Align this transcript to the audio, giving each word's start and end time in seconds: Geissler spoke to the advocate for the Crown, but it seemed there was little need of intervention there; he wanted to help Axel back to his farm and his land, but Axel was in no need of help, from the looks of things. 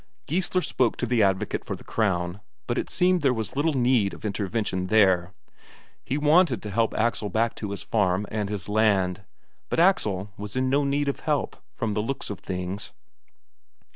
Geissler 0.25 0.63
spoke 0.63 0.97
to 0.97 1.05
the 1.05 1.21
advocate 1.21 1.63
for 1.63 1.75
the 1.75 1.83
Crown, 1.83 2.39
but 2.65 2.79
it 2.79 2.89
seemed 2.89 3.21
there 3.21 3.35
was 3.35 3.55
little 3.55 3.75
need 3.75 4.15
of 4.15 4.25
intervention 4.25 4.87
there; 4.87 5.31
he 6.03 6.17
wanted 6.17 6.63
to 6.63 6.71
help 6.71 6.95
Axel 6.95 7.29
back 7.29 7.53
to 7.57 7.69
his 7.69 7.83
farm 7.83 8.25
and 8.31 8.49
his 8.49 8.67
land, 8.67 9.21
but 9.69 9.79
Axel 9.79 10.31
was 10.37 10.55
in 10.55 10.71
no 10.71 10.83
need 10.83 11.07
of 11.07 11.19
help, 11.19 11.55
from 11.75 11.93
the 11.93 12.01
looks 12.01 12.31
of 12.31 12.39
things. 12.39 12.93